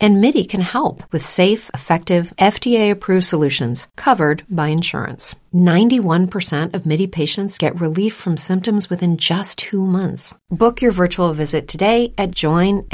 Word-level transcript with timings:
And 0.00 0.20
MIDI 0.20 0.44
can 0.44 0.60
help 0.60 1.02
with 1.12 1.24
safe, 1.24 1.70
effective, 1.74 2.32
FDA 2.38 2.90
approved 2.90 3.26
solutions 3.26 3.88
covered 3.96 4.44
by 4.48 4.68
insurance. 4.68 5.34
91% 5.52 6.74
of 6.74 6.86
MIDI 6.86 7.06
patients 7.08 7.58
get 7.58 7.80
relief 7.80 8.14
from 8.14 8.36
symptoms 8.36 8.88
within 8.90 9.16
just 9.16 9.58
two 9.58 9.84
months. 9.84 10.36
Book 10.50 10.80
your 10.80 10.92
virtual 10.92 11.32
visit 11.34 11.66
today 11.66 12.12
at 12.16 12.30
joinmidi.com. 12.30 12.86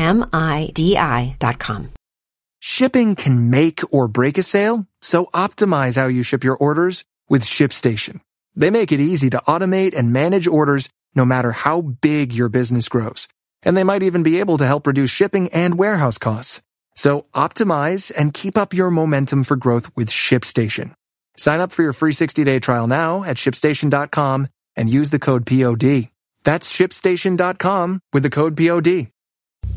Shipping 2.66 3.14
can 3.14 3.50
make 3.50 3.80
or 3.92 4.08
break 4.08 4.38
a 4.38 4.42
sale, 4.42 4.86
so 5.02 5.26
optimize 5.34 5.96
how 5.96 6.06
you 6.06 6.22
ship 6.22 6.42
your 6.42 6.56
orders 6.56 7.04
with 7.28 7.42
ShipStation. 7.42 8.20
They 8.56 8.70
make 8.70 8.92
it 8.92 9.00
easy 9.00 9.28
to 9.30 9.42
automate 9.46 9.94
and 9.94 10.14
manage 10.14 10.46
orders 10.46 10.88
no 11.14 11.24
matter 11.26 11.52
how 11.52 11.80
big 11.80 12.32
your 12.32 12.48
business 12.48 12.88
grows. 12.88 13.28
And 13.62 13.76
they 13.76 13.84
might 13.84 14.02
even 14.02 14.22
be 14.22 14.40
able 14.40 14.58
to 14.58 14.66
help 14.66 14.86
reduce 14.86 15.10
shipping 15.10 15.50
and 15.52 15.76
warehouse 15.78 16.16
costs. 16.18 16.62
So 16.94 17.26
optimize 17.34 18.12
and 18.16 18.32
keep 18.32 18.56
up 18.56 18.72
your 18.72 18.90
momentum 18.90 19.44
for 19.44 19.56
growth 19.56 19.90
with 19.96 20.10
ShipStation. 20.10 20.92
Sign 21.36 21.60
up 21.60 21.72
for 21.72 21.82
your 21.82 21.92
free 21.92 22.12
60-day 22.12 22.60
trial 22.60 22.86
now 22.86 23.24
at 23.24 23.36
shipstation.com 23.36 24.48
and 24.76 24.90
use 24.90 25.10
the 25.10 25.18
code 25.18 25.46
POD. 25.46 26.10
That's 26.44 26.70
shipstation.com 26.70 28.00
with 28.12 28.22
the 28.22 28.30
code 28.30 28.56
POD. 28.56 29.08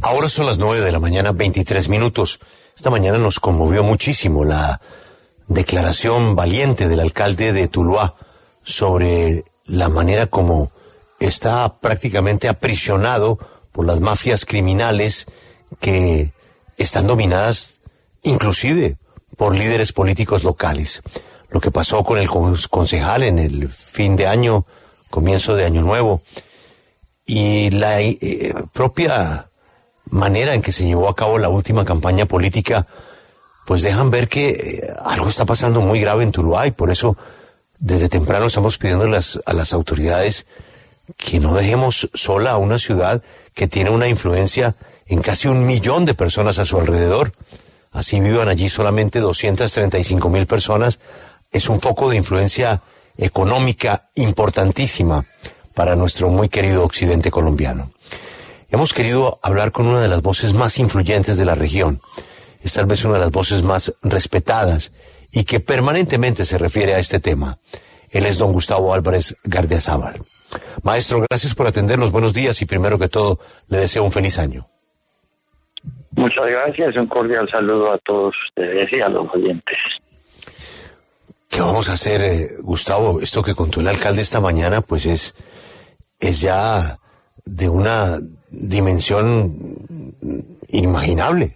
Ahora 0.03 0.30
son 0.30 0.45
las 0.45 0.57
9 0.57 0.84
de 0.84 0.91
la 0.91 0.99
mañana, 0.99 1.31
23 1.31 1.90
minutos. 1.90 2.40
Esta 2.76 2.90
mañana 2.90 3.18
nos 3.18 3.40
conmovió 3.40 3.84
muchísimo 3.84 4.45
la 4.45 4.79
declaración 5.48 6.35
valiente 6.35 6.88
del 6.88 6.99
alcalde 6.99 7.54
de 7.54 7.68
Tuluá 7.68 8.15
sobre 8.63 9.43
la 9.65 9.90
manera 9.90 10.27
como 10.27 10.71
está 11.20 11.79
prácticamente 11.79 12.48
aprisionado 12.48 13.40
por 13.71 13.85
las 13.85 13.99
mafias 13.99 14.45
criminales 14.45 15.26
que 15.79 16.32
están 16.77 17.07
dominadas 17.07 17.79
inclusive 18.23 18.97
por 19.35 19.55
líderes 19.55 19.91
políticos 19.93 20.43
locales. 20.43 21.01
Lo 21.49 21.59
que 21.59 21.71
pasó 21.71 22.03
con 22.03 22.17
el 22.17 22.29
concejal 22.70 23.23
en 23.23 23.39
el 23.39 23.70
fin 23.70 24.15
de 24.15 24.27
año, 24.27 24.65
comienzo 25.09 25.55
de 25.55 25.65
año 25.65 25.81
nuevo, 25.81 26.21
y 27.25 27.70
la 27.71 28.01
eh, 28.01 28.53
propia 28.73 29.48
manera 30.09 30.53
en 30.53 30.61
que 30.61 30.71
se 30.71 30.85
llevó 30.85 31.09
a 31.09 31.15
cabo 31.15 31.37
la 31.37 31.49
última 31.49 31.85
campaña 31.85 32.25
política, 32.25 32.87
pues 33.65 33.81
dejan 33.81 34.09
ver 34.09 34.29
que 34.29 34.49
eh, 34.49 34.93
algo 35.03 35.29
está 35.29 35.45
pasando 35.45 35.81
muy 35.81 35.99
grave 35.99 36.23
en 36.23 36.31
Tuluá 36.31 36.67
y 36.67 36.71
por 36.71 36.89
eso 36.89 37.17
desde 37.79 38.09
temprano 38.09 38.48
estamos 38.48 38.77
pidiendo 38.77 39.05
a 39.05 39.53
las 39.53 39.73
autoridades 39.73 40.48
que 41.15 41.39
no 41.39 41.53
dejemos 41.53 42.09
sola 42.13 42.51
a 42.51 42.57
una 42.57 42.79
ciudad 42.79 43.21
que 43.53 43.67
tiene 43.67 43.89
una 43.89 44.07
influencia 44.07 44.75
en 45.08 45.22
casi 45.22 45.48
un 45.48 45.66
millón 45.66 46.05
de 46.05 46.13
personas 46.13 46.60
a 46.60 46.66
su 46.66 46.77
alrededor. 46.80 47.34
Así 47.91 48.20
vivan 48.20 48.50
allí 48.50 48.70
solamente 48.70 49.20
235 49.20 50.30
mil 50.30 50.46
personas. 50.46 51.00
Es 51.52 51.70
un 51.70 51.80
foco 51.80 52.10
de 52.10 52.18
influencia 52.18 52.82
económica 53.18 54.10
importantísima 54.16 55.26
para 55.74 55.96
nuestro 55.96 56.30
muy 56.30 56.50
querido 56.50 56.84
occidente 56.84 57.32
colombiano. 57.32 57.91
Hemos 58.70 58.94
querido 58.94 59.40
hablar 59.41 59.72
con 59.72 59.88
una 59.88 60.02
de 60.02 60.08
las 60.10 60.22
voces 60.22 60.54
más 60.54 60.78
influyentes 60.78 61.38
de 61.38 61.46
la 61.46 61.55
región. 61.55 62.02
Es 62.62 62.74
tal 62.74 62.85
vez 62.85 63.05
una 63.05 63.16
de 63.16 63.22
las 63.22 63.32
voces 63.32 63.63
más 63.63 63.94
respetadas 64.02 64.91
y 65.31 65.46
que 65.46 65.59
permanentemente 65.59 66.46
se 66.46 66.58
refiere 66.58 66.94
a 66.94 67.00
este 67.00 67.19
tema. 67.19 67.58
Él 68.09 68.25
es 68.25 68.38
don 68.38 68.52
Gustavo 68.52 68.94
Álvarez 68.94 69.35
Gardiazabal. 69.44 70.22
Maestro, 70.84 71.23
gracias 71.29 71.56
por 71.56 71.67
atendernos. 71.67 72.12
Buenos 72.12 72.34
días 72.34 72.62
y 72.62 72.66
primero 72.66 73.00
que 73.00 73.09
todo 73.09 73.40
le 73.67 73.79
deseo 73.79 74.03
un 74.03 74.12
feliz 74.12 74.38
año. 74.40 74.67
Muchas 76.17 76.47
gracias, 76.47 76.95
un 76.95 77.05
cordial 77.05 77.47
saludo 77.47 77.91
a 77.94 77.97
todos 78.00 78.33
ustedes 78.47 78.91
y 78.91 79.00
a 79.00 79.07
los 79.07 79.31
oyentes. 79.35 79.78
¿Qué 81.47 81.61
vamos 81.61 81.88
a 81.89 81.94
hacer, 81.94 82.22
eh, 82.22 82.50
Gustavo? 82.63 83.22
Esto 83.22 83.44
que 83.44 83.53
contó 83.53 83.81
el 83.81 83.88
alcalde 83.88 84.23
esta 84.23 84.41
mañana, 84.41 84.81
pues 84.81 85.05
es, 85.05 85.35
es 86.19 86.41
ya 86.41 86.97
de 87.45 87.69
una 87.69 88.17
dimensión 88.50 89.53
inimaginable. 90.69 91.55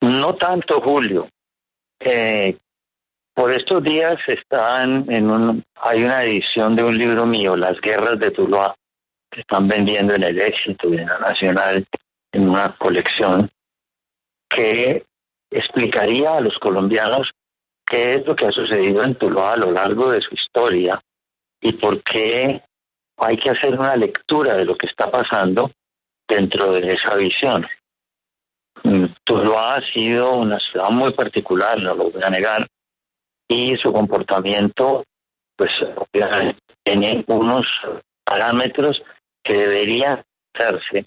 No 0.00 0.34
tanto, 0.36 0.80
Julio. 0.80 1.28
Eh, 2.00 2.56
por 3.34 3.52
estos 3.52 3.82
días 3.82 4.16
están 4.26 5.04
en 5.10 5.30
un, 5.30 5.62
hay 5.82 6.02
una 6.02 6.24
edición 6.24 6.74
de 6.76 6.82
un 6.82 6.96
libro 6.96 7.26
mío, 7.26 7.56
Las 7.56 7.78
guerras 7.82 8.18
de 8.18 8.30
Tuluá, 8.30 8.74
que 9.30 9.40
están 9.42 9.68
vendiendo 9.68 10.14
en 10.14 10.22
el 10.22 10.40
éxito 10.40 10.88
de 10.88 11.04
la 11.04 11.18
Nacional 11.18 11.86
en 12.36 12.48
una 12.50 12.76
colección 12.76 13.50
que 14.48 15.04
explicaría 15.50 16.36
a 16.36 16.40
los 16.40 16.56
colombianos 16.58 17.30
qué 17.86 18.14
es 18.14 18.26
lo 18.26 18.36
que 18.36 18.46
ha 18.46 18.52
sucedido 18.52 19.02
en 19.02 19.14
Tuluá 19.14 19.54
a 19.54 19.56
lo 19.56 19.72
largo 19.72 20.10
de 20.10 20.20
su 20.20 20.34
historia 20.34 21.00
y 21.60 21.72
por 21.72 22.02
qué 22.02 22.62
hay 23.18 23.36
que 23.38 23.50
hacer 23.50 23.78
una 23.78 23.96
lectura 23.96 24.54
de 24.54 24.66
lo 24.66 24.76
que 24.76 24.86
está 24.86 25.10
pasando 25.10 25.70
dentro 26.28 26.72
de 26.72 26.92
esa 26.92 27.16
visión. 27.16 27.66
Mm, 28.84 29.06
Tuluá 29.24 29.76
ha 29.76 29.92
sido 29.92 30.36
una 30.36 30.58
ciudad 30.60 30.90
muy 30.90 31.12
particular, 31.14 31.80
no 31.80 31.94
lo 31.94 32.10
voy 32.10 32.22
a 32.22 32.30
negar, 32.30 32.66
y 33.48 33.76
su 33.76 33.92
comportamiento, 33.92 35.04
pues, 35.56 35.70
tiene 36.84 37.24
unos 37.28 37.66
parámetros 38.24 39.00
que 39.42 39.54
deberían 39.54 40.22
hacerse 40.52 41.06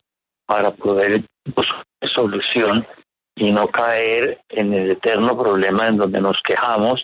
para 0.50 0.72
poder 0.72 1.24
buscar 1.54 1.86
solución 2.16 2.84
y 3.36 3.52
no 3.52 3.68
caer 3.68 4.42
en 4.50 4.74
el 4.74 4.90
eterno 4.90 5.38
problema 5.38 5.86
en 5.86 5.98
donde 5.98 6.20
nos 6.20 6.42
quejamos, 6.42 7.04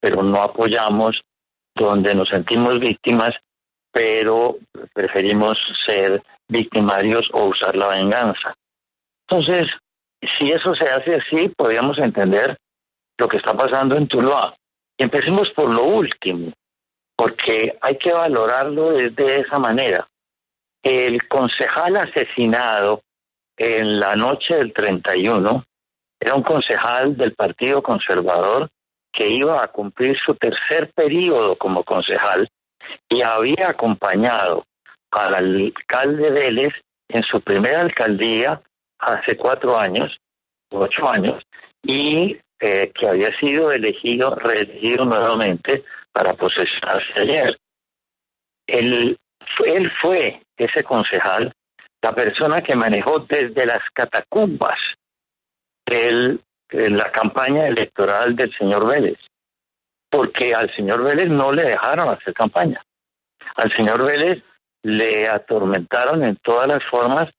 pero 0.00 0.22
no 0.22 0.40
apoyamos, 0.40 1.20
donde 1.74 2.14
nos 2.14 2.30
sentimos 2.30 2.80
víctimas, 2.80 3.32
pero 3.92 4.56
preferimos 4.94 5.58
ser 5.86 6.22
victimarios 6.48 7.28
o 7.34 7.44
usar 7.44 7.76
la 7.76 7.88
venganza. 7.88 8.54
Entonces, 9.28 9.64
si 10.22 10.50
eso 10.50 10.74
se 10.74 10.88
hace 10.88 11.16
así, 11.16 11.50
podríamos 11.54 11.98
entender 11.98 12.56
lo 13.18 13.28
que 13.28 13.36
está 13.36 13.54
pasando 13.54 13.94
en 13.96 14.08
Tuluá. 14.08 14.56
Empecemos 14.96 15.50
por 15.50 15.68
lo 15.68 15.84
último, 15.84 16.50
porque 17.14 17.76
hay 17.78 17.98
que 17.98 18.12
valorarlo 18.12 18.92
de 18.92 19.40
esa 19.40 19.58
manera. 19.58 20.08
El 20.82 21.26
concejal 21.28 21.96
asesinado 21.96 23.02
en 23.56 23.98
la 23.98 24.14
noche 24.14 24.54
del 24.54 24.72
31 24.72 25.64
era 26.20 26.34
un 26.34 26.42
concejal 26.42 27.16
del 27.16 27.34
Partido 27.34 27.82
Conservador 27.82 28.70
que 29.12 29.28
iba 29.28 29.62
a 29.62 29.68
cumplir 29.68 30.16
su 30.24 30.34
tercer 30.34 30.92
periodo 30.92 31.56
como 31.56 31.82
concejal 31.84 32.48
y 33.08 33.22
había 33.22 33.70
acompañado 33.70 34.64
al 35.10 35.34
alcalde 35.34 36.30
Vélez 36.30 36.74
en 37.08 37.22
su 37.22 37.40
primera 37.40 37.80
alcaldía 37.80 38.60
hace 38.98 39.36
cuatro 39.36 39.78
años, 39.78 40.16
ocho 40.70 41.08
años, 41.08 41.42
y 41.82 42.36
eh, 42.60 42.92
que 42.94 43.08
había 43.08 43.30
sido 43.38 43.70
elegido, 43.70 44.34
reelegido 44.34 45.04
nuevamente 45.04 45.84
para 46.12 46.34
posesionarse 46.34 47.12
ayer. 47.16 47.58
Él, 48.66 49.18
él 49.64 49.92
fue 50.00 50.42
ese 50.56 50.82
concejal, 50.84 51.52
la 52.02 52.12
persona 52.12 52.60
que 52.60 52.76
manejó 52.76 53.20
desde 53.20 53.66
las 53.66 53.80
catacumbas 53.92 54.78
la 56.72 57.10
campaña 57.12 57.68
electoral 57.68 58.34
del 58.34 58.52
señor 58.56 58.88
Vélez, 58.88 59.18
porque 60.10 60.54
al 60.54 60.74
señor 60.74 61.02
Vélez 61.04 61.28
no 61.28 61.52
le 61.52 61.64
dejaron 61.64 62.08
hacer 62.08 62.34
campaña. 62.34 62.82
Al 63.56 63.72
señor 63.74 64.04
Vélez 64.04 64.42
le 64.82 65.28
atormentaron 65.28 66.24
en 66.24 66.36
todas 66.36 66.66
las 66.66 66.82
formas, 66.90 67.30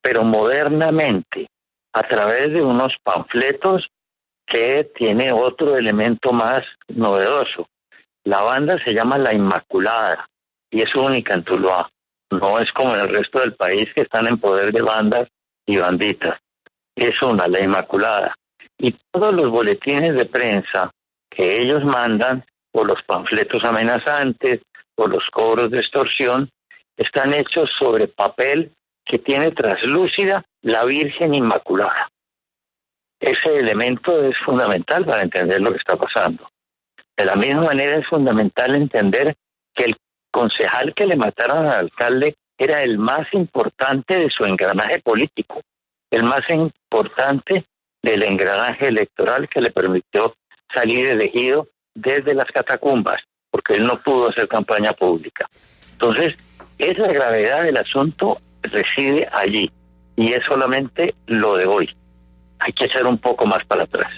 pero 0.00 0.24
modernamente, 0.24 1.48
a 1.92 2.02
través 2.02 2.52
de 2.52 2.62
unos 2.62 2.94
panfletos 3.02 3.86
que 4.46 4.90
tiene 4.94 5.32
otro 5.32 5.76
elemento 5.76 6.32
más 6.32 6.62
novedoso. 6.88 7.68
La 8.24 8.42
banda 8.42 8.76
se 8.84 8.92
llama 8.92 9.18
La 9.18 9.34
Inmaculada 9.34 10.28
y 10.70 10.82
es 10.82 10.94
única 10.94 11.34
en 11.34 11.44
Tuluá. 11.44 11.88
No 12.32 12.58
es 12.58 12.70
como 12.72 12.94
en 12.94 13.02
el 13.02 13.08
resto 13.08 13.40
del 13.40 13.54
país 13.54 13.86
que 13.94 14.02
están 14.02 14.26
en 14.26 14.38
poder 14.38 14.72
de 14.72 14.82
bandas 14.82 15.28
y 15.66 15.76
banditas. 15.76 16.40
Es 16.96 17.20
una, 17.22 17.46
la 17.46 17.62
Inmaculada. 17.62 18.34
Y 18.78 18.96
todos 19.10 19.34
los 19.34 19.50
boletines 19.50 20.14
de 20.14 20.24
prensa 20.24 20.90
que 21.30 21.60
ellos 21.60 21.84
mandan, 21.84 22.44
o 22.72 22.84
los 22.84 23.02
panfletos 23.06 23.62
amenazantes, 23.64 24.60
o 24.96 25.06
los 25.06 25.24
cobros 25.30 25.70
de 25.70 25.80
extorsión, 25.80 26.48
están 26.96 27.34
hechos 27.34 27.70
sobre 27.78 28.08
papel 28.08 28.72
que 29.04 29.18
tiene 29.18 29.50
traslúcida 29.50 30.44
la 30.62 30.84
Virgen 30.84 31.34
Inmaculada. 31.34 32.08
Ese 33.20 33.56
elemento 33.56 34.22
es 34.22 34.36
fundamental 34.44 35.04
para 35.04 35.22
entender 35.22 35.60
lo 35.60 35.70
que 35.70 35.78
está 35.78 35.96
pasando. 35.96 36.48
De 37.16 37.24
la 37.24 37.36
misma 37.36 37.62
manera 37.62 37.98
es 37.98 38.06
fundamental 38.08 38.74
entender 38.74 39.36
que 39.74 39.84
el 39.84 39.96
concejal 40.32 40.94
que 40.94 41.06
le 41.06 41.16
mataron 41.16 41.66
al 41.66 41.86
alcalde 41.86 42.36
era 42.58 42.82
el 42.82 42.98
más 42.98 43.26
importante 43.32 44.18
de 44.18 44.30
su 44.30 44.44
engranaje 44.44 45.00
político, 45.00 45.60
el 46.10 46.24
más 46.24 46.42
importante 46.48 47.64
del 48.02 48.22
engranaje 48.24 48.88
electoral 48.88 49.48
que 49.48 49.60
le 49.60 49.70
permitió 49.70 50.34
salir 50.74 51.06
elegido 51.06 51.68
desde 51.94 52.34
las 52.34 52.46
catacumbas, 52.46 53.20
porque 53.50 53.74
él 53.74 53.84
no 53.84 54.02
pudo 54.02 54.30
hacer 54.30 54.48
campaña 54.48 54.92
pública. 54.92 55.46
Entonces, 55.92 56.34
esa 56.78 57.06
gravedad 57.06 57.62
del 57.62 57.76
asunto 57.76 58.38
reside 58.62 59.28
allí 59.32 59.70
y 60.16 60.32
es 60.32 60.40
solamente 60.48 61.14
lo 61.26 61.56
de 61.56 61.66
hoy. 61.66 61.88
Hay 62.58 62.72
que 62.72 62.86
echar 62.86 63.06
un 63.06 63.18
poco 63.18 63.44
más 63.46 63.64
para 63.66 63.84
atrás. 63.84 64.12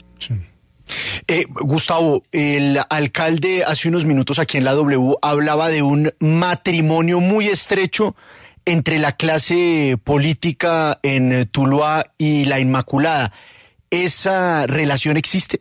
Eh, 1.27 1.47
Gustavo, 1.49 2.23
el 2.33 2.77
alcalde 2.91 3.65
hace 3.67 3.89
unos 3.89 4.05
minutos 4.05 4.39
aquí 4.39 4.59
en 4.59 4.65
la 4.65 4.73
W 4.73 5.15
hablaba 5.23 5.69
de 5.69 5.83
un 5.83 6.11
matrimonio 6.21 7.21
muy 7.21 7.47
estrecho 7.47 8.15
entre 8.67 8.99
la 8.99 9.13
clase 9.13 9.97
política 10.03 10.99
en 11.03 11.47
Tuluá 11.51 12.05
y 12.19 12.45
la 12.45 12.61
Inmaculada. 12.61 13.33
¿Esa 13.91 14.67
relación 14.67 15.17
existe? 15.17 15.61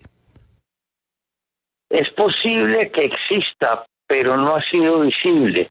Es 1.89 2.09
posible 2.11 2.91
que 2.91 3.05
exista, 3.05 3.85
pero 4.05 4.35
no 4.35 4.55
ha 4.55 4.61
sido 4.69 5.01
visible. 5.01 5.69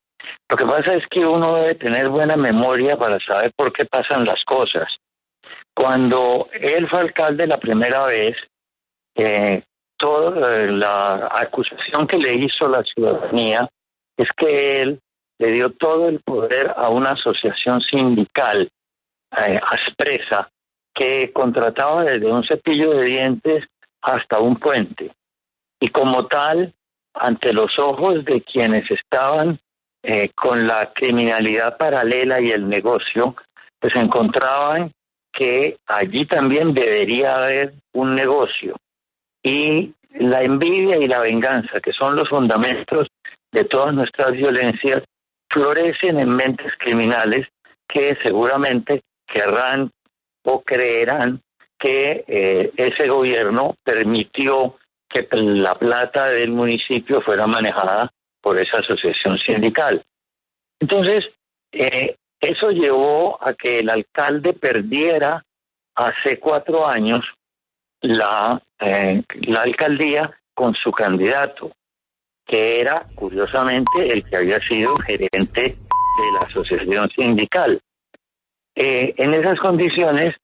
Lo 0.49 0.57
que 0.57 0.65
pasa 0.65 0.95
es 0.95 1.05
que 1.11 1.21
uno 1.21 1.57
debe 1.57 1.75
tener 1.75 2.09
buena 2.09 2.37
memoria 2.37 2.97
para 2.97 3.19
saber 3.21 3.53
por 3.57 3.73
qué 3.73 3.85
pasan 3.85 4.25
las 4.25 4.43
cosas. 4.45 4.89
Cuando 5.75 6.49
él 6.53 6.89
fue 6.89 7.01
alcalde 7.01 7.47
la 7.47 7.59
primera 7.59 8.07
vez, 8.07 8.37
eh, 9.17 9.63
toda 10.03 10.67
la 10.67 11.29
acusación 11.31 12.09
que 12.09 12.19
le 12.19 12.35
hizo 12.35 12.67
la 12.67 12.83
ciudadanía 12.83 13.69
es 14.17 14.29
que 14.37 14.81
él 14.81 15.01
le 15.39 15.53
dio 15.53 15.71
todo 15.71 16.09
el 16.09 16.19
poder 16.21 16.75
a 16.77 16.89
una 16.89 17.11
asociación 17.11 17.81
sindical 17.83 18.69
eh, 19.39 19.61
aspresa 19.65 20.51
que 20.93 21.33
contrataba 21.33 22.03
desde 22.03 22.27
un 22.27 22.43
cepillo 22.43 22.91
de 22.95 23.05
dientes 23.05 23.65
hasta 24.03 24.41
un 24.41 24.57
puente. 24.57 25.13
Y 25.81 25.89
como 25.89 26.27
tal, 26.27 26.75
ante 27.15 27.53
los 27.53 27.79
ojos 27.79 28.25
de 28.25 28.43
quienes 28.43 28.91
estaban 28.91 29.61
eh, 30.03 30.31
con 30.35 30.67
la 30.67 30.93
criminalidad 30.93 31.77
paralela 31.77 32.41
y 32.41 32.51
el 32.51 32.69
negocio, 32.69 33.37
pues 33.79 33.95
encontraban 33.95 34.91
que 35.33 35.77
allí 35.87 36.27
también 36.27 36.75
debería 36.75 37.37
haber 37.37 37.75
un 37.93 38.17
negocio. 38.17 38.75
Y 39.43 39.95
la 40.15 40.43
envidia 40.43 40.99
y 40.99 41.07
la 41.07 41.21
venganza, 41.21 41.81
que 41.81 41.93
son 41.93 42.17
los 42.17 42.29
fundamentos 42.29 43.09
de 43.51 43.65
todas 43.65 43.95
nuestras 43.95 44.33
violencias, 44.33 45.03
florecen 45.51 46.19
en 46.19 46.31
mentes 46.31 46.73
criminales 46.79 47.49
que 47.89 48.17
seguramente 48.23 49.03
querrán 49.27 49.91
o 50.45 50.63
creerán 50.63 51.41
que 51.79 52.25
eh, 52.27 52.73
ese 52.77 53.09
gobierno 53.09 53.75
permitió 53.83 54.77
que 55.09 55.27
la 55.33 55.75
plata 55.75 56.31
del 56.31 56.51
municipio 56.53 57.21
fuera 57.21 57.47
manejada 57.47 58.11
por 58.41 58.61
esa 58.61 58.79
asociación 58.79 59.39
sindical. 59.39 60.03
Entonces, 60.81 61.25
eh, 61.73 62.17
eso 62.41 62.71
llevó 62.71 63.39
a 63.43 63.55
que 63.55 63.81
el 63.81 63.91
alcalde 63.91 64.53
perdiera 64.53 65.45
hace 65.95 66.39
cuatro 66.39 66.87
años 66.87 67.25
la, 68.03 68.61
eh, 68.81 69.23
la 69.43 69.63
alcaldía 69.63 70.31
con 70.55 70.75
su 70.75 70.91
candidato, 70.93 71.73
que 72.47 72.81
era, 72.81 73.07
curiosamente, 73.15 74.13
el 74.13 74.25
que 74.25 74.37
había 74.37 74.61
sido 74.61 74.97
gerente 74.97 75.63
de 75.63 76.33
la 76.35 76.47
asociación 76.47 77.09
sindical. 77.17 77.81
Eh, 78.75 79.15
en 79.17 79.35
esas 79.35 79.59
condiciones, 79.59 80.35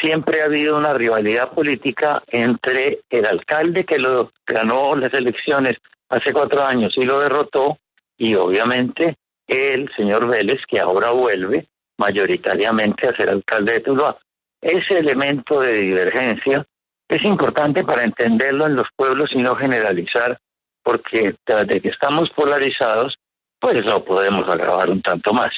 siempre 0.00 0.40
ha 0.40 0.46
habido 0.46 0.76
una 0.76 0.94
rivalidad 0.94 1.52
política 1.52 2.22
entre 2.28 3.00
el 3.10 3.26
alcalde 3.26 3.84
que 3.84 3.98
lo 3.98 4.32
ganó 4.46 4.94
las 4.96 5.12
elecciones 5.12 5.76
hace 6.08 6.32
cuatro 6.32 6.64
años 6.64 6.92
y 6.96 7.02
lo 7.02 7.20
derrotó, 7.20 7.78
y 8.16 8.34
obviamente 8.34 9.16
el 9.46 9.90
señor 9.96 10.28
Vélez, 10.28 10.60
que 10.68 10.80
ahora 10.80 11.10
vuelve 11.10 11.66
mayoritariamente 11.98 13.08
a 13.08 13.16
ser 13.16 13.30
alcalde 13.30 13.74
de 13.74 13.80
Tuluá. 13.80 14.16
Ese 14.60 14.98
elemento 14.98 15.60
de 15.60 15.72
divergencia 15.72 16.66
es 17.10 17.24
importante 17.24 17.84
para 17.84 18.04
entenderlo 18.04 18.66
en 18.66 18.76
los 18.76 18.86
pueblos 18.96 19.30
y 19.34 19.38
no 19.38 19.56
generalizar, 19.56 20.38
porque 20.82 21.34
tras 21.44 21.66
de 21.66 21.80
que 21.80 21.88
estamos 21.88 22.30
polarizados, 22.30 23.16
pues 23.60 23.84
lo 23.84 24.04
podemos 24.04 24.48
agravar 24.48 24.88
un 24.90 25.02
tanto 25.02 25.32
más. 25.32 25.50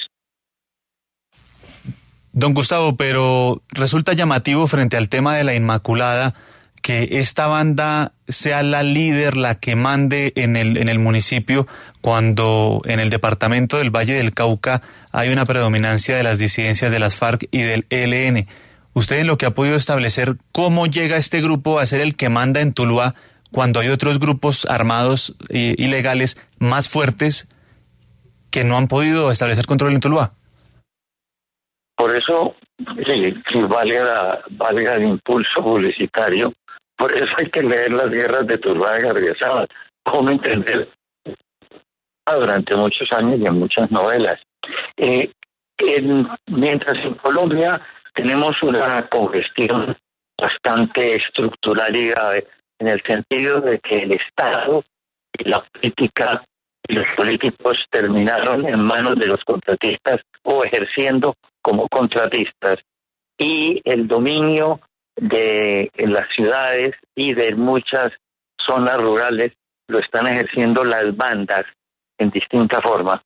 Don 2.32 2.54
Gustavo, 2.54 2.96
pero 2.96 3.60
resulta 3.68 4.14
llamativo 4.14 4.66
frente 4.66 4.96
al 4.96 5.10
tema 5.10 5.36
de 5.36 5.44
la 5.44 5.54
Inmaculada 5.54 6.34
que 6.82 7.08
esta 7.12 7.46
banda 7.46 8.12
sea 8.26 8.62
la 8.62 8.82
líder, 8.82 9.36
la 9.36 9.54
que 9.54 9.76
mande 9.76 10.32
en 10.34 10.56
el, 10.56 10.76
en 10.76 10.88
el 10.88 10.98
municipio, 10.98 11.68
cuando 12.00 12.82
en 12.86 12.98
el 12.98 13.08
departamento 13.08 13.78
del 13.78 13.94
Valle 13.94 14.14
del 14.14 14.34
Cauca 14.34 14.82
hay 15.12 15.28
una 15.30 15.44
predominancia 15.44 16.16
de 16.16 16.24
las 16.24 16.38
disidencias 16.38 16.90
de 16.90 16.98
las 16.98 17.14
FARC 17.14 17.46
y 17.52 17.62
del 17.62 17.86
ELN. 17.88 18.48
¿Usted 18.94 19.24
lo 19.24 19.38
que 19.38 19.46
ha 19.46 19.52
podido 19.52 19.76
establecer 19.76 20.36
cómo 20.52 20.86
llega 20.86 21.16
este 21.16 21.40
grupo 21.40 21.78
a 21.78 21.86
ser 21.86 22.00
el 22.00 22.16
que 22.16 22.28
manda 22.28 22.60
en 22.60 22.74
Tuluá 22.74 23.14
cuando 23.50 23.80
hay 23.80 23.88
otros 23.88 24.18
grupos 24.18 24.66
armados 24.66 25.34
ilegales 25.50 26.38
más 26.58 26.88
fuertes 26.88 27.48
que 28.50 28.64
no 28.64 28.76
han 28.76 28.88
podido 28.88 29.30
establecer 29.30 29.66
control 29.66 29.92
en 29.92 30.00
Tuluá? 30.00 30.32
Por 31.96 32.14
eso, 32.14 32.56
sí, 33.06 33.34
valga, 33.68 34.42
valga 34.50 34.94
el 34.94 35.04
impulso 35.04 35.62
publicitario, 35.62 36.52
por 36.96 37.12
eso 37.12 37.32
hay 37.38 37.48
que 37.50 37.62
leer 37.62 37.92
las 37.92 38.10
guerras 38.10 38.46
de 38.46 38.58
Tuluá 38.58 38.98
y 38.98 39.02
Gardiazabal, 39.02 39.68
cómo 40.04 40.30
entender 40.30 40.88
durante 42.26 42.76
muchos 42.76 43.10
años 43.12 43.40
y 43.40 43.46
en 43.46 43.58
muchas 43.58 43.90
novelas. 43.90 44.40
Eh, 44.96 45.30
mientras 46.46 47.04
en 47.04 47.14
Colombia 47.14 47.80
tenemos 48.14 48.62
una 48.62 49.08
congestión 49.08 49.96
bastante 50.36 51.16
estructural 51.16 51.94
y 51.96 52.08
grave, 52.08 52.46
en 52.78 52.88
el 52.88 53.02
sentido 53.02 53.60
de 53.60 53.78
que 53.78 54.02
el 54.02 54.12
Estado 54.12 54.84
y 55.38 55.48
la 55.48 55.62
política 55.62 56.44
y 56.88 56.94
los 56.94 57.06
políticos 57.16 57.78
terminaron 57.90 58.66
en 58.66 58.80
manos 58.80 59.16
de 59.16 59.28
los 59.28 59.42
contratistas 59.44 60.20
o 60.42 60.64
ejerciendo 60.64 61.34
como 61.62 61.88
contratistas 61.88 62.80
y 63.38 63.80
el 63.84 64.08
dominio 64.08 64.80
de 65.16 65.90
las 65.96 66.28
ciudades 66.34 66.94
y 67.14 67.34
de 67.34 67.54
muchas 67.54 68.08
zonas 68.58 68.96
rurales 68.98 69.52
lo 69.88 70.00
están 70.00 70.26
ejerciendo 70.26 70.84
las 70.84 71.16
bandas 71.16 71.64
en 72.18 72.30
distinta 72.30 72.80
forma. 72.80 73.22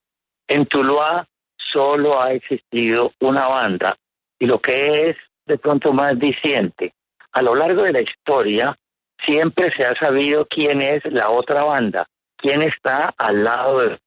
En 0.48 0.66
Tuluá 0.66 1.26
solo 1.56 2.22
ha 2.22 2.32
existido 2.32 3.12
una 3.20 3.46
banda 3.48 3.96
y 4.38 4.46
lo 4.46 4.60
que 4.60 5.10
es 5.10 5.16
de 5.46 5.58
pronto 5.58 5.92
más 5.92 6.18
diciente, 6.18 6.92
a 7.32 7.42
lo 7.42 7.54
largo 7.54 7.82
de 7.82 7.92
la 7.92 8.00
historia 8.00 8.76
siempre 9.24 9.72
se 9.76 9.84
ha 9.84 9.94
sabido 9.98 10.46
quién 10.46 10.82
es 10.82 11.04
la 11.06 11.30
otra 11.30 11.64
banda, 11.64 12.06
quién 12.36 12.62
está 12.62 13.14
al 13.16 13.44
lado 13.44 13.78
del 13.78 13.98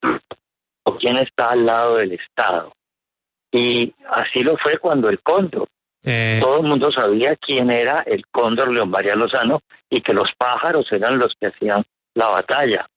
o 0.84 0.98
quién 0.98 1.18
está 1.18 1.52
al 1.52 1.66
lado 1.66 1.98
del 1.98 2.14
Estado. 2.14 2.74
Y 3.52 3.94
así 4.10 4.42
lo 4.44 4.58
fue 4.58 4.78
cuando 4.78 5.10
el 5.10 5.20
Cóndor. 5.22 5.68
Eh. 6.04 6.40
Todo 6.42 6.58
el 6.62 6.68
mundo 6.68 6.92
sabía 6.92 7.36
quién 7.36 7.72
era 7.72 8.04
el 8.06 8.26
Cóndor 8.28 8.72
León 8.72 8.90
María 8.90 9.16
Lozano 9.16 9.62
y 9.90 10.02
que 10.02 10.14
los 10.14 10.30
pájaros 10.38 10.88
eran 10.92 11.18
los 11.18 11.34
que 11.40 11.48
hacían 11.48 11.84
la 12.14 12.30
batalla. 12.30 12.88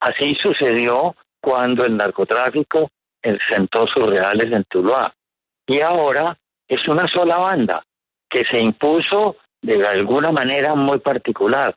Así 0.00 0.34
sucedió 0.40 1.14
cuando 1.40 1.84
el 1.84 1.96
narcotráfico 1.96 2.90
sentó 3.50 3.86
sus 3.86 4.06
reales 4.06 4.52
en 4.52 4.64
Tuluá. 4.64 5.12
Y 5.66 5.80
ahora 5.80 6.36
es 6.68 6.86
una 6.88 7.06
sola 7.08 7.38
banda 7.38 7.82
que 8.28 8.44
se 8.50 8.58
impuso 8.60 9.36
de 9.62 9.86
alguna 9.86 10.30
manera 10.30 10.74
muy 10.74 10.98
particular, 10.98 11.74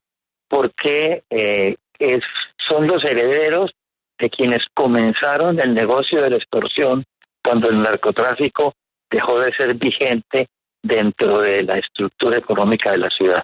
porque 0.47 1.23
eh, 1.29 1.75
es, 1.97 2.23
son 2.57 2.87
los 2.87 3.03
herederos 3.03 3.71
de 4.17 4.29
quienes 4.29 4.59
comenzaron 4.73 5.59
el 5.61 5.73
negocio 5.73 6.21
de 6.21 6.31
la 6.31 6.37
extorsión 6.37 7.03
cuando 7.43 7.69
el 7.69 7.81
narcotráfico 7.81 8.73
dejó 9.09 9.39
de 9.39 9.53
ser 9.53 9.73
vigente 9.75 10.47
dentro 10.83 11.39
de 11.39 11.63
la 11.63 11.77
estructura 11.77 12.37
económica 12.37 12.91
de 12.91 12.97
la 12.97 13.09
ciudad. 13.09 13.43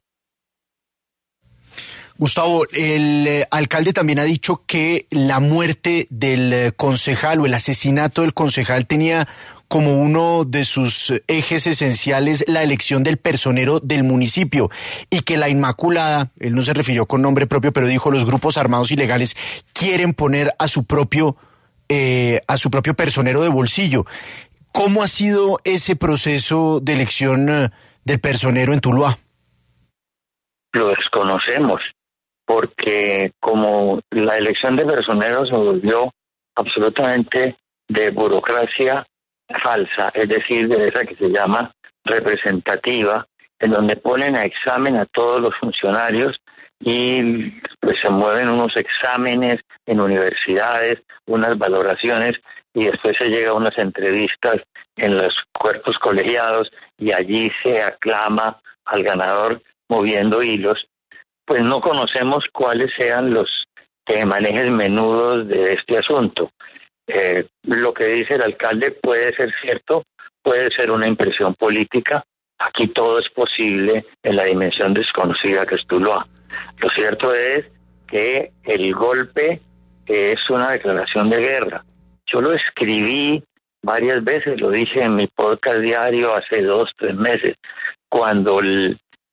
Gustavo, 2.17 2.65
el 2.71 3.27
eh, 3.27 3.47
alcalde 3.51 3.91
también 3.91 4.19
ha 4.19 4.23
dicho 4.23 4.63
que 4.65 5.05
la 5.11 5.39
muerte 5.39 6.07
del 6.09 6.53
eh, 6.53 6.71
concejal 6.75 7.41
o 7.41 7.45
el 7.45 7.53
asesinato 7.53 8.21
del 8.21 8.33
concejal 8.33 8.85
tenía 8.85 9.27
como 9.67 9.97
uno 9.97 10.43
de 10.45 10.63
sus 10.63 11.13
ejes 11.27 11.67
esenciales 11.67 12.45
la 12.47 12.63
elección 12.63 13.03
del 13.03 13.17
personero 13.17 13.79
del 13.79 14.03
municipio 14.03 14.69
y 15.09 15.21
que 15.21 15.37
la 15.37 15.49
Inmaculada, 15.49 16.31
él 16.39 16.55
no 16.55 16.61
se 16.61 16.73
refirió 16.73 17.05
con 17.07 17.21
nombre 17.21 17.47
propio, 17.47 17.73
pero 17.73 17.87
dijo 17.87 18.11
los 18.11 18.25
grupos 18.25 18.57
armados 18.57 18.91
ilegales 18.91 19.35
quieren 19.73 20.13
poner 20.13 20.53
a 20.59 20.67
su 20.67 20.85
propio 20.85 21.35
eh, 21.87 22.41
a 22.47 22.57
su 22.57 22.71
propio 22.71 22.95
personero 22.95 23.41
de 23.41 23.49
bolsillo. 23.49 24.05
¿Cómo 24.71 25.03
ha 25.03 25.07
sido 25.07 25.59
ese 25.63 25.95
proceso 25.95 26.79
de 26.81 26.93
elección 26.93 27.49
eh, 27.49 27.69
del 28.03 28.19
personero 28.19 28.73
en 28.73 28.81
Tuluá? 28.81 29.19
Lo 30.73 30.89
desconocemos, 30.89 31.81
porque 32.45 33.31
como 33.39 33.99
la 34.11 34.37
elección 34.37 34.75
de 34.75 34.85
personeros 34.85 35.49
se 35.49 35.55
volvió 35.55 36.11
absolutamente 36.55 37.57
de 37.87 38.11
burocracia 38.11 39.05
falsa, 39.63 40.11
es 40.13 40.27
decir, 40.27 40.67
de 40.67 40.87
esa 40.87 41.05
que 41.05 41.15
se 41.15 41.29
llama 41.29 41.71
representativa, 42.03 43.25
en 43.59 43.71
donde 43.71 43.95
ponen 43.95 44.35
a 44.35 44.43
examen 44.43 44.95
a 44.97 45.05
todos 45.05 45.41
los 45.41 45.55
funcionarios 45.59 46.37
y 46.79 47.51
pues 47.79 47.95
se 48.01 48.09
mueven 48.09 48.49
unos 48.49 48.75
exámenes 48.75 49.61
en 49.85 50.01
universidades, 50.01 51.01
unas 51.25 51.57
valoraciones 51.57 52.33
y 52.73 52.85
después 52.85 53.15
se 53.17 53.29
llega 53.29 53.51
a 53.51 53.55
unas 53.55 53.77
entrevistas 53.77 54.57
en 54.97 55.15
los 55.15 55.33
cuerpos 55.53 55.97
colegiados 55.97 56.69
y 56.97 57.11
allí 57.13 57.49
se 57.63 57.81
aclama 57.81 58.59
al 58.85 59.03
ganador 59.03 59.61
moviendo 59.89 60.41
hilos, 60.41 60.87
pues 61.45 61.61
no 61.61 61.79
conocemos 61.81 62.43
cuáles 62.51 62.91
sean 62.97 63.33
los 63.33 63.49
manejes 64.25 64.71
menudos 64.71 65.47
de 65.47 65.73
este 65.73 65.97
asunto. 65.97 66.51
Eh, 67.07 67.45
lo 67.63 67.93
que 67.93 68.05
dice 68.05 68.35
el 68.35 68.41
alcalde 68.41 68.91
puede 68.91 69.35
ser 69.35 69.51
cierto, 69.61 70.03
puede 70.41 70.69
ser 70.75 70.91
una 70.91 71.07
impresión 71.07 71.55
política. 71.55 72.23
Aquí 72.57 72.87
todo 72.87 73.19
es 73.19 73.29
posible 73.29 74.05
en 74.23 74.35
la 74.35 74.45
dimensión 74.45 74.93
desconocida 74.93 75.65
que 75.65 75.75
es 75.75 75.85
Tuluá. 75.87 76.25
Lo 76.77 76.89
cierto 76.89 77.33
es 77.33 77.65
que 78.07 78.51
el 78.63 78.93
golpe 78.93 79.61
es 80.05 80.49
una 80.49 80.71
declaración 80.71 81.29
de 81.29 81.37
guerra. 81.37 81.83
Yo 82.25 82.41
lo 82.41 82.53
escribí 82.53 83.43
varias 83.83 84.23
veces, 84.23 84.59
lo 84.59 84.71
dije 84.71 85.03
en 85.03 85.15
mi 85.15 85.27
podcast 85.27 85.79
diario 85.79 86.33
hace 86.33 86.61
dos, 86.61 86.89
tres 86.97 87.15
meses, 87.15 87.55
cuando 88.09 88.59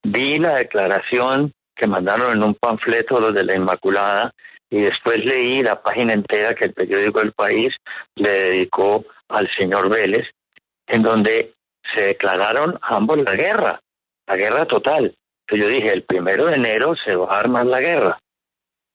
vi 0.02 0.38
la 0.38 0.57
declaración 0.57 1.52
que 1.75 1.87
mandaron 1.87 2.33
en 2.33 2.43
un 2.43 2.55
panfleto 2.55 3.21
los 3.21 3.35
de 3.35 3.45
la 3.45 3.57
Inmaculada 3.57 4.33
y 4.71 4.81
después 4.81 5.19
leí 5.25 5.62
la 5.62 5.83
página 5.83 6.14
entera 6.14 6.55
que 6.55 6.64
el 6.67 6.73
periódico 6.73 7.21
El 7.21 7.33
País 7.33 7.75
le 8.14 8.31
dedicó 8.31 9.05
al 9.29 9.49
señor 9.57 9.91
Vélez, 9.91 10.26
en 10.87 11.02
donde 11.02 11.52
se 11.95 12.02
declararon 12.02 12.79
ambos 12.83 13.19
la 13.19 13.35
guerra, 13.35 13.81
la 14.26 14.37
guerra 14.37 14.64
total. 14.67 15.14
Entonces 15.47 15.67
yo 15.67 15.69
dije, 15.69 15.93
el 15.93 16.05
primero 16.05 16.47
de 16.47 16.55
enero 16.55 16.95
se 17.05 17.14
va 17.14 17.37
a 17.37 17.41
armar 17.41 17.67
la 17.67 17.81
guerra. 17.81 18.19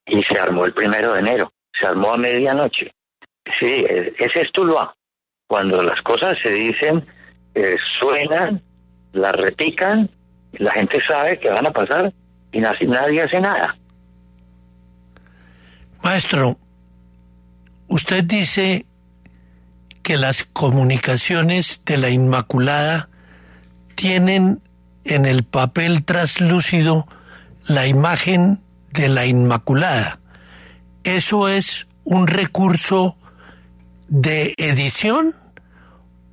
Y 0.05 0.23
se 0.23 0.39
armó 0.39 0.65
el 0.65 0.73
primero 0.73 1.13
de 1.13 1.19
enero, 1.19 1.51
se 1.79 1.85
armó 1.85 2.13
a 2.13 2.17
medianoche. 2.17 2.91
Sí, 3.59 3.85
ese 4.17 4.41
es 4.41 4.51
Tuluá. 4.51 4.95
Cuando 5.47 5.81
las 5.83 6.01
cosas 6.01 6.37
se 6.41 6.49
dicen, 6.49 7.05
eh, 7.53 7.75
suenan, 7.99 8.61
las 9.13 9.33
repican, 9.33 10.09
la 10.53 10.71
gente 10.71 10.99
sabe 11.07 11.39
que 11.39 11.49
van 11.49 11.67
a 11.67 11.71
pasar 11.71 12.11
y 12.51 12.59
nadie 12.59 13.23
hace 13.23 13.39
nada. 13.39 13.75
Maestro, 16.01 16.57
usted 17.87 18.23
dice 18.23 18.85
que 20.03 20.17
las 20.17 20.43
comunicaciones 20.43 21.81
de 21.85 21.97
la 21.97 22.09
Inmaculada 22.09 23.09
tienen 23.95 24.61
en 25.03 25.25
el 25.25 25.43
papel 25.43 26.03
traslúcido 26.03 27.07
la 27.67 27.87
imagen 27.87 28.61
de 28.91 29.09
la 29.09 29.25
Inmaculada. 29.25 30.19
¿Eso 31.03 31.49
es 31.49 31.87
un 32.03 32.27
recurso 32.27 33.17
de 34.07 34.53
edición 34.57 35.35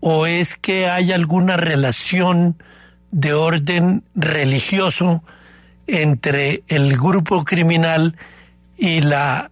o 0.01 0.27
es 0.27 0.57
que 0.57 0.89
hay 0.89 1.13
alguna 1.13 1.57
relación 1.57 2.63
de 3.11 3.33
orden 3.33 4.05
religioso 4.15 5.25
entre 5.87 6.63
el 6.69 6.97
grupo 6.97 7.45
criminal 7.45 8.17
y 8.77 9.01
la 9.01 9.51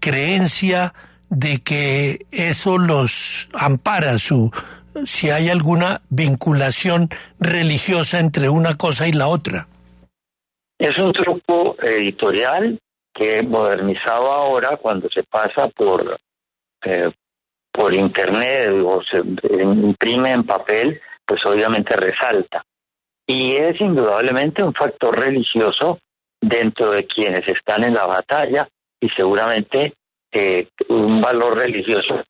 creencia 0.00 0.94
de 1.28 1.62
que 1.62 2.26
eso 2.30 2.78
los 2.78 3.48
ampara 3.54 4.18
su 4.18 4.50
si 5.04 5.30
hay 5.30 5.48
alguna 5.48 6.02
vinculación 6.10 7.08
religiosa 7.40 8.18
entre 8.18 8.48
una 8.48 8.76
cosa 8.76 9.08
y 9.08 9.12
la 9.12 9.28
otra. 9.28 9.66
Es 10.78 10.98
un 10.98 11.12
truco 11.12 11.76
editorial 11.80 12.78
que 13.14 13.42
modernizado 13.42 14.30
ahora 14.32 14.76
cuando 14.76 15.08
se 15.08 15.22
pasa 15.22 15.68
por 15.68 16.18
eh, 16.84 17.10
por 17.72 17.94
internet 17.94 18.68
o 18.84 19.00
se 19.02 19.18
imprime 19.18 20.32
en 20.32 20.44
papel, 20.44 21.00
pues 21.24 21.40
obviamente 21.46 21.96
resalta. 21.96 22.62
Y 23.34 23.56
es 23.56 23.80
indudablemente 23.80 24.62
un 24.62 24.74
factor 24.74 25.18
religioso 25.18 25.98
dentro 26.38 26.90
de 26.90 27.06
quienes 27.06 27.40
están 27.48 27.82
en 27.82 27.94
la 27.94 28.04
batalla 28.04 28.68
y 29.00 29.08
seguramente 29.08 29.94
eh, 30.30 30.68
un 30.90 31.22
valor 31.22 31.56
religioso 31.56 32.22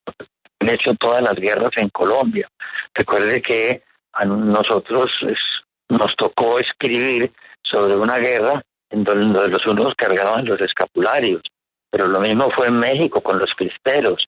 han 0.61 0.69
hecho 0.69 0.95
todas 0.95 1.21
las 1.21 1.35
guerras 1.35 1.73
en 1.75 1.89
Colombia. 1.89 2.49
Recuerde 2.95 3.43
que 3.43 3.83
a 4.13 4.25
nosotros 4.25 5.11
nos 5.89 6.15
tocó 6.15 6.61
escribir 6.61 7.33
sobre 7.65 7.97
una 7.97 8.19
guerra 8.19 8.63
en 8.91 9.03
donde 9.03 9.49
los 9.49 9.67
unos 9.67 9.95
cargaban 9.97 10.45
los 10.45 10.61
escapularios, 10.61 11.43
pero 11.91 12.07
lo 12.07 12.21
mismo 12.21 12.49
fue 12.55 12.69
en 12.69 12.79
México 12.79 13.21
con 13.23 13.41
los 13.41 13.51
cristeros. 13.57 14.25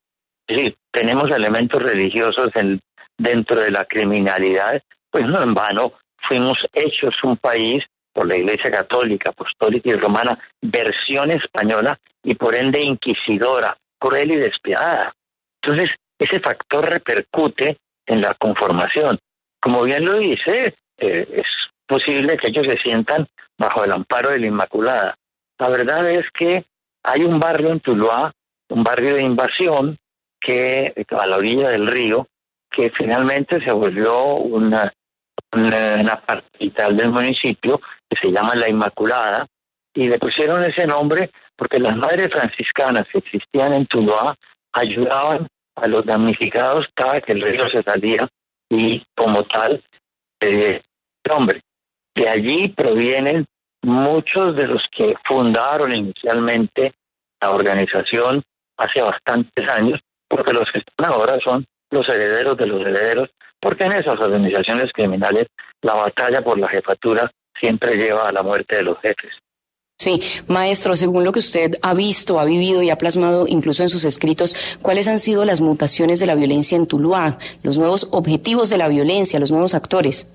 Es 0.48 0.72
tenemos 0.90 1.30
elementos 1.30 1.80
religiosos 1.80 2.50
en, 2.56 2.80
dentro 3.16 3.60
de 3.60 3.70
la 3.70 3.84
criminalidad, 3.84 4.82
pues 5.12 5.24
no 5.24 5.40
en 5.40 5.54
vano 5.54 5.92
fuimos 6.28 6.58
hechos 6.72 7.14
un 7.22 7.36
país 7.36 7.84
por 8.12 8.28
la 8.28 8.36
Iglesia 8.36 8.70
Católica, 8.70 9.30
Apostólica 9.30 9.90
y 9.90 9.92
Romana, 9.92 10.38
versión 10.62 11.30
española 11.32 11.98
y 12.22 12.34
por 12.34 12.54
ende 12.54 12.80
inquisidora, 12.80 13.76
cruel 13.98 14.32
y 14.32 14.36
despiadada. 14.36 15.12
Entonces, 15.60 15.90
ese 16.18 16.40
factor 16.40 16.88
repercute 16.88 17.78
en 18.06 18.20
la 18.20 18.34
conformación. 18.34 19.18
Como 19.60 19.82
bien 19.82 20.04
lo 20.04 20.18
dice, 20.18 20.74
eh, 20.98 21.28
es 21.32 21.46
posible 21.86 22.36
que 22.36 22.48
ellos 22.48 22.66
se 22.68 22.78
sientan 22.78 23.26
bajo 23.58 23.84
el 23.84 23.92
amparo 23.92 24.30
de 24.30 24.38
la 24.38 24.46
Inmaculada. 24.46 25.16
La 25.58 25.68
verdad 25.68 26.10
es 26.10 26.26
que 26.32 26.64
hay 27.02 27.22
un 27.22 27.38
barrio 27.38 27.70
en 27.70 27.80
Tuluá, 27.80 28.32
un 28.70 28.82
barrio 28.82 29.14
de 29.14 29.22
invasión, 29.22 29.98
que 30.40 30.92
a 31.10 31.26
la 31.26 31.36
orilla 31.36 31.70
del 31.70 31.86
río, 31.86 32.28
que 32.70 32.90
finalmente 32.90 33.64
se 33.64 33.72
volvió 33.72 34.34
una 34.34 34.92
una, 35.54 36.20
parte 36.20 36.46
vital 36.58 36.96
del 36.96 37.10
municipio 37.10 37.80
que 38.08 38.16
se 38.20 38.32
llama 38.32 38.54
La 38.54 38.68
Inmaculada 38.68 39.46
y 39.94 40.08
le 40.08 40.18
pusieron 40.18 40.64
ese 40.64 40.86
nombre 40.86 41.30
porque 41.56 41.78
las 41.78 41.96
madres 41.96 42.28
franciscanas 42.32 43.06
que 43.12 43.18
existían 43.18 43.72
en 43.72 43.86
Tuluá 43.86 44.36
ayudaban 44.72 45.46
a 45.76 45.88
los 45.88 46.04
damnificados 46.04 46.86
cada 46.94 47.20
que 47.20 47.32
el 47.32 47.42
río 47.42 47.68
se 47.68 47.82
salía 47.82 48.28
y 48.68 49.04
como 49.16 49.44
tal 49.44 49.82
eh, 50.40 50.82
nombre. 51.28 51.60
De 52.14 52.28
allí 52.28 52.68
provienen 52.68 53.46
muchos 53.82 54.56
de 54.56 54.66
los 54.66 54.82
que 54.96 55.14
fundaron 55.24 55.94
inicialmente 55.94 56.94
la 57.40 57.50
organización 57.50 58.42
hace 58.76 59.02
bastantes 59.02 59.68
años, 59.68 60.00
porque 60.28 60.52
los 60.52 60.70
que 60.72 60.78
están 60.78 61.12
ahora 61.12 61.38
son 61.44 61.64
los 61.90 62.08
herederos 62.08 62.56
de 62.56 62.66
los 62.66 62.80
herederos 62.80 63.30
porque 63.60 63.84
en 63.84 63.92
esas 63.92 64.20
organizaciones 64.20 64.92
criminales 64.92 65.48
la 65.80 65.94
batalla 65.94 66.42
por 66.42 66.58
la 66.58 66.68
jefatura 66.68 67.30
siempre 67.58 67.96
lleva 67.96 68.28
a 68.28 68.32
la 68.32 68.42
muerte 68.42 68.76
de 68.76 68.82
los 68.82 68.98
jefes. 69.00 69.32
Sí, 69.98 70.20
maestro, 70.48 70.96
según 70.96 71.24
lo 71.24 71.32
que 71.32 71.38
usted 71.38 71.76
ha 71.80 71.94
visto, 71.94 72.38
ha 72.38 72.44
vivido 72.44 72.82
y 72.82 72.90
ha 72.90 72.98
plasmado 72.98 73.46
incluso 73.48 73.82
en 73.82 73.88
sus 73.88 74.04
escritos, 74.04 74.78
¿cuáles 74.82 75.08
han 75.08 75.18
sido 75.18 75.44
las 75.44 75.62
mutaciones 75.62 76.20
de 76.20 76.26
la 76.26 76.34
violencia 76.34 76.76
en 76.76 76.86
Tuluá, 76.86 77.38
los 77.62 77.78
nuevos 77.78 78.08
objetivos 78.12 78.68
de 78.68 78.78
la 78.78 78.88
violencia, 78.88 79.40
los 79.40 79.50
nuevos 79.50 79.74
actores? 79.74 80.28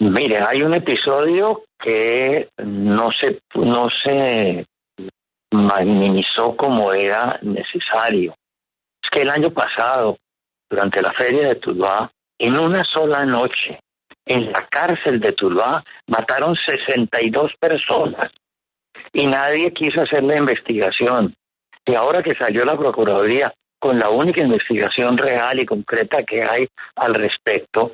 Mire, 0.00 0.40
hay 0.40 0.62
un 0.62 0.74
episodio 0.74 1.62
que 1.78 2.48
no 2.64 3.10
se, 3.12 3.38
no 3.54 3.88
se 3.90 4.66
minimizó 5.52 6.56
como 6.56 6.92
era 6.92 7.38
necesario. 7.42 8.34
Que 9.12 9.22
el 9.22 9.30
año 9.30 9.50
pasado 9.52 10.16
durante 10.70 11.02
la 11.02 11.12
feria 11.12 11.48
de 11.48 11.56
Tuluá, 11.56 12.10
en 12.38 12.58
una 12.58 12.82
sola 12.82 13.26
noche, 13.26 13.78
en 14.24 14.50
la 14.50 14.66
cárcel 14.68 15.20
de 15.20 15.32
Tuluá, 15.32 15.84
mataron 16.06 16.56
62 16.56 17.52
personas 17.60 18.32
y 19.12 19.26
nadie 19.26 19.72
quiso 19.74 20.00
hacer 20.00 20.22
la 20.22 20.38
investigación. 20.38 21.34
Y 21.84 21.94
ahora 21.94 22.22
que 22.22 22.34
salió 22.34 22.64
la 22.64 22.78
Procuraduría 22.78 23.52
con 23.78 23.98
la 23.98 24.08
única 24.08 24.42
investigación 24.42 25.18
real 25.18 25.60
y 25.60 25.66
concreta 25.66 26.22
que 26.22 26.42
hay 26.42 26.68
al 26.96 27.14
respecto, 27.14 27.92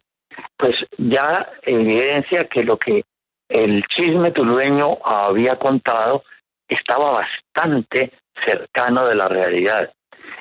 pues 0.56 0.76
ya 0.98 1.50
evidencia 1.62 2.44
que 2.44 2.62
lo 2.62 2.78
que 2.78 3.02
el 3.48 3.82
chisme 3.88 4.30
tulueño 4.30 4.98
había 5.04 5.56
contado 5.56 6.22
estaba 6.68 7.22
bastante 7.22 8.12
cercano 8.46 9.06
de 9.06 9.16
la 9.16 9.28
realidad. 9.28 9.90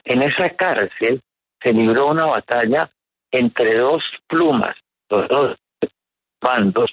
En 0.09 0.21
esa 0.21 0.49
cárcel 0.51 1.21
se 1.61 1.73
libró 1.73 2.07
una 2.07 2.25
batalla 2.25 2.89
entre 3.29 3.77
dos 3.77 4.01
plumas, 4.25 4.77
los 5.09 5.27
dos 5.27 5.57
bandos, 6.41 6.89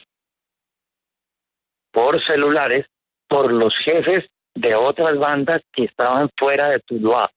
por 1.93 2.21
celulares, 2.25 2.87
por 3.29 3.53
los 3.53 3.73
jefes 3.85 4.25
de 4.53 4.75
otras 4.75 5.17
bandas 5.17 5.63
que 5.73 5.85
estaban 5.85 6.29
fuera 6.37 6.71
de 6.71 6.81
Tuluá, 6.81 7.31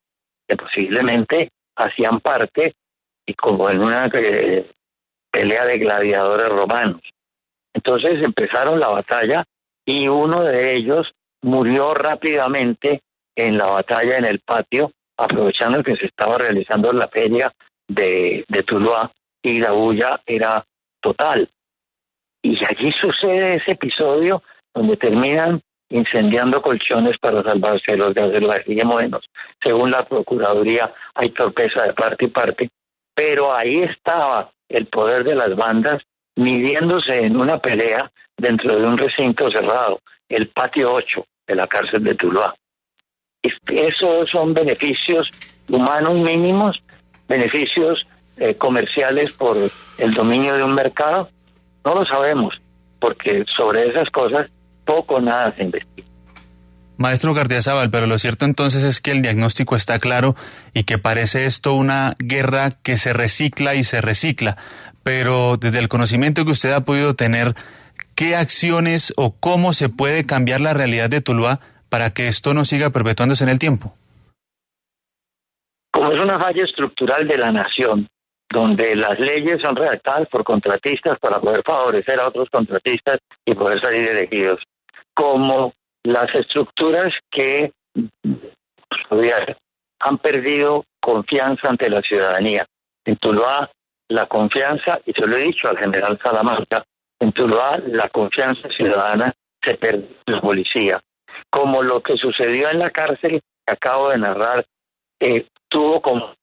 que 0.47 0.55
posiblemente 0.55 1.51
hacían 1.75 2.21
parte, 2.21 2.73
y 3.27 3.35
como 3.35 3.69
en 3.69 3.83
una 3.83 4.05
eh, 4.05 4.71
pelea 5.29 5.63
de 5.65 5.77
gladiadores 5.77 6.49
romanos. 6.49 7.01
Entonces 7.71 8.23
empezaron 8.23 8.79
la 8.79 8.87
batalla 8.87 9.43
y 9.85 10.07
uno 10.07 10.41
de 10.41 10.73
ellos 10.73 11.11
murió 11.43 11.93
rápidamente 11.93 13.03
en 13.35 13.59
la 13.59 13.67
batalla 13.67 14.17
en 14.17 14.25
el 14.25 14.39
patio, 14.39 14.91
aprovechando 15.17 15.83
que 15.83 15.95
se 15.95 16.05
estaba 16.05 16.37
realizando 16.37 16.93
la 16.93 17.07
feria 17.07 17.51
de, 17.87 18.45
de 18.47 18.63
Tuluá 18.63 19.11
y 19.41 19.59
la 19.59 19.71
bulla 19.71 20.21
era 20.25 20.65
total. 21.01 21.49
Y 22.41 22.57
allí 22.65 22.91
sucede 22.91 23.57
ese 23.57 23.71
episodio 23.71 24.43
donde 24.73 24.97
terminan 24.97 25.61
incendiando 25.89 26.61
colchones 26.61 27.17
para 27.17 27.43
salvarse 27.43 27.91
de 27.91 27.97
los 27.97 28.13
gases 28.13 28.41
lacrimógenos. 28.41 29.25
Según 29.63 29.91
la 29.91 30.05
Procuraduría, 30.05 30.93
hay 31.15 31.29
torpeza 31.29 31.83
de 31.83 31.93
parte 31.93 32.25
y 32.25 32.29
parte, 32.29 32.69
pero 33.15 33.53
ahí 33.53 33.83
estaba 33.83 34.51
el 34.69 34.85
poder 34.87 35.23
de 35.23 35.35
las 35.35 35.55
bandas 35.55 36.03
midiéndose 36.35 37.17
en 37.17 37.37
una 37.37 37.57
pelea 37.59 38.11
dentro 38.37 38.77
de 38.77 38.85
un 38.85 38.97
recinto 38.97 39.49
cerrado, 39.49 39.99
el 40.29 40.49
patio 40.49 40.91
8 40.91 41.25
de 41.47 41.55
la 41.55 41.67
cárcel 41.67 42.03
de 42.03 42.15
Tuluá. 42.15 42.53
Esos 43.43 44.29
son 44.31 44.53
beneficios 44.53 45.29
humanos 45.69 46.15
mínimos, 46.15 46.77
beneficios 47.27 48.05
eh, 48.37 48.55
comerciales 48.55 49.31
por 49.31 49.57
el 49.97 50.13
dominio 50.13 50.55
de 50.55 50.63
un 50.63 50.75
mercado. 50.75 51.29
No 51.83 51.95
lo 51.95 52.05
sabemos, 52.05 52.53
porque 52.99 53.43
sobre 53.55 53.89
esas 53.89 54.09
cosas 54.09 54.47
poco 54.85 55.19
nada 55.19 55.53
se 55.55 55.63
investiga. 55.63 56.07
Maestro 56.97 57.35
Gardiazabal, 57.35 57.91
pero 57.91 58.07
lo 58.07 58.17
cierto 58.17 58.45
entonces 58.45 58.83
es 58.83 59.01
que 59.01 59.11
el 59.11 59.21
diagnóstico 59.21 59.75
está 59.75 59.99
claro 59.99 60.35
y 60.73 60.83
que 60.83 60.97
parece 60.97 61.45
esto 61.45 61.75
una 61.75 62.15
guerra 62.17 62.69
que 62.81 62.97
se 62.97 63.13
recicla 63.13 63.75
y 63.75 63.83
se 63.83 64.01
recicla. 64.01 64.57
Pero 65.03 65.57
desde 65.57 65.79
el 65.79 65.89
conocimiento 65.89 66.43
que 66.43 66.51
usted 66.51 66.71
ha 66.71 66.81
podido 66.81 67.13
tener, 67.15 67.53
¿qué 68.15 68.35
acciones 68.35 69.13
o 69.15 69.35
cómo 69.35 69.73
se 69.73 69.89
puede 69.89 70.25
cambiar 70.25 70.59
la 70.59 70.73
realidad 70.73 71.09
de 71.09 71.21
Tuluá 71.21 71.59
para 71.89 72.11
que 72.11 72.27
esto 72.27 72.53
no 72.53 72.65
siga 72.65 72.89
perpetuándose 72.89 73.43
en 73.43 73.49
el 73.49 73.59
tiempo? 73.59 73.93
Como 75.91 76.11
es 76.11 76.19
una 76.19 76.39
falla 76.39 76.63
estructural 76.63 77.27
de 77.27 77.37
la 77.37 77.51
nación, 77.51 78.07
donde 78.49 78.95
las 78.95 79.19
leyes 79.19 79.57
son 79.63 79.75
redactadas 79.75 80.27
por 80.29 80.43
contratistas 80.43 81.17
para 81.19 81.39
poder 81.39 81.63
favorecer 81.65 82.19
a 82.19 82.27
otros 82.27 82.49
contratistas 82.51 83.17
y 83.45 83.53
poder 83.55 83.81
salir 83.81 84.07
elegidos, 84.07 84.61
como 85.13 85.73
las 86.03 86.27
estructuras 86.35 87.13
que 87.31 87.71
han 89.99 90.17
perdido 90.19 90.85
confianza 90.99 91.69
ante 91.69 91.89
la 91.89 92.01
ciudadanía. 92.01 92.65
En 93.05 93.17
Tuluá, 93.17 93.69
la 94.09 94.27
confianza, 94.27 94.99
y 95.05 95.13
se 95.13 95.25
lo 95.25 95.35
he 95.35 95.43
dicho 95.43 95.67
al 95.67 95.77
general 95.77 96.19
Salamanca, 96.23 96.83
en 97.19 97.31
Tuluá 97.31 97.81
la 97.87 98.09
confianza 98.09 98.69
ciudadana 98.69 99.33
se 99.61 99.75
perdió 99.75 100.07
en 100.25 100.33
la 100.33 100.41
policía. 100.41 101.01
Como 101.49 101.81
lo 101.81 102.01
que 102.01 102.17
sucedió 102.17 102.69
en 102.69 102.79
la 102.79 102.89
cárcel 102.89 103.41
que 103.65 103.73
acabo 103.73 104.09
de 104.09 104.17
narrar, 104.17 104.65
eh, 105.19 105.47
tuvo 105.69 106.01
como... 106.01 106.33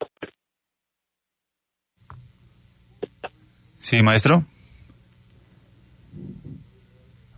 Sí, 3.79 4.03
maestro. 4.03 4.45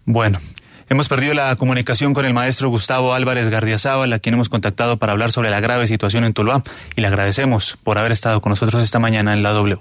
Bueno, 0.05 0.38
Hemos 0.88 1.09
perdido 1.09 1.35
la 1.35 1.57
comunicación 1.57 2.14
con 2.14 2.25
el 2.27 2.33
maestro 2.33 2.68
Gustavo 2.68 3.12
Álvarez 3.12 3.49
Gardiazabal, 3.49 4.12
a 4.12 4.21
quien 4.21 4.37
hemos 4.37 4.49
contactado 4.49 4.99
para 4.99 5.12
hablar 5.12 5.33
sobre 5.33 5.51
la 5.51 5.59
grave 5.59 5.88
situación 5.88 6.23
en 6.23 6.33
Tuluá, 6.33 6.62
y 6.94 7.01
le 7.01 7.09
agradecemos 7.09 7.77
por 7.83 7.99
haber 7.99 8.12
estado 8.12 8.40
con 8.40 8.51
nosotros 8.51 8.81
esta 8.85 9.01
mañana 9.01 9.35
en 9.35 9.42
la 9.42 9.51
W. 9.51 9.81